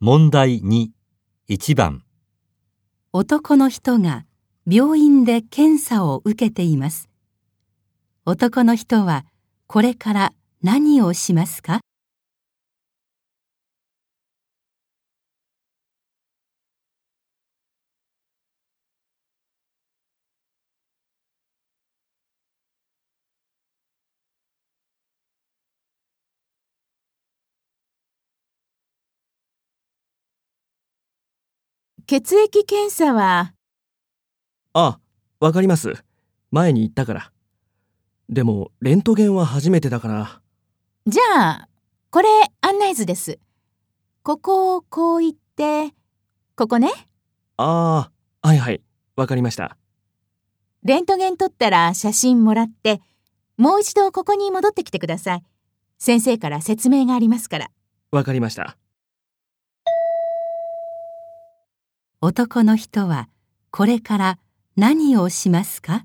[0.00, 0.90] 問題2、
[1.48, 2.04] 1番、
[3.12, 4.26] 男の人が
[4.64, 7.08] 病院で検査を受けています。
[8.24, 9.26] 男の人は
[9.66, 10.32] これから
[10.62, 11.80] 何をしますか？
[32.10, 33.52] 血液検査は、
[34.72, 34.98] あ、
[35.40, 35.92] わかります。
[36.50, 37.32] 前に言ったから。
[38.30, 40.40] でも、レントゲンは初めてだから。
[41.06, 41.68] じゃあ、
[42.10, 42.28] これ
[42.62, 43.38] 案内図です。
[44.22, 45.92] ここをこう行って、
[46.56, 46.88] ここね。
[47.58, 48.10] あ
[48.42, 48.80] あ、はいはい。
[49.14, 49.76] わかりました。
[50.84, 53.02] レントゲン撮ったら写真もらって、
[53.58, 55.42] もう一度ここに戻ってきてください。
[55.98, 57.70] 先生から説明がありますから。
[58.10, 58.78] わかりました。
[62.20, 63.28] 男の人は
[63.70, 64.38] これから
[64.76, 66.04] 何をしますか？